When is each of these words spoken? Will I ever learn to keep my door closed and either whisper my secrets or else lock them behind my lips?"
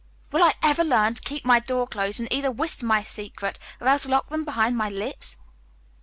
Will 0.31 0.41
I 0.41 0.55
ever 0.63 0.83
learn 0.83 1.13
to 1.13 1.21
keep 1.21 1.45
my 1.45 1.59
door 1.59 1.85
closed 1.85 2.19
and 2.19 2.33
either 2.33 2.49
whisper 2.49 2.87
my 2.87 3.03
secrets 3.03 3.59
or 3.79 3.87
else 3.87 4.07
lock 4.07 4.29
them 4.29 4.43
behind 4.43 4.75
my 4.75 4.89
lips?" 4.89 5.37